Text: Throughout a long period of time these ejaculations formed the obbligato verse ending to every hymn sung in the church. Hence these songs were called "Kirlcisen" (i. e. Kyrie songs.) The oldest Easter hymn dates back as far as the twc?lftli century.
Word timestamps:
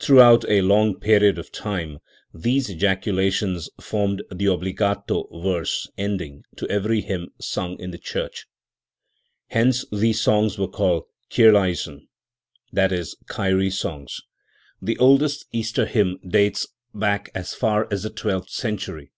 Throughout 0.00 0.44
a 0.50 0.60
long 0.60 0.98
period 0.98 1.38
of 1.38 1.52
time 1.52 2.00
these 2.34 2.68
ejaculations 2.68 3.70
formed 3.80 4.20
the 4.28 4.48
obbligato 4.48 5.28
verse 5.40 5.88
ending 5.96 6.42
to 6.56 6.66
every 6.68 7.00
hymn 7.00 7.28
sung 7.40 7.78
in 7.78 7.92
the 7.92 7.98
church. 7.98 8.46
Hence 9.46 9.84
these 9.92 10.20
songs 10.20 10.58
were 10.58 10.66
called 10.66 11.04
"Kirlcisen" 11.30 12.08
(i. 12.76 12.92
e. 12.92 13.04
Kyrie 13.28 13.70
songs.) 13.70 14.20
The 14.82 14.98
oldest 14.98 15.46
Easter 15.52 15.86
hymn 15.86 16.18
dates 16.26 16.66
back 16.92 17.30
as 17.32 17.54
far 17.54 17.86
as 17.92 18.02
the 18.02 18.10
twc?lftli 18.10 18.48
century. 18.50 19.12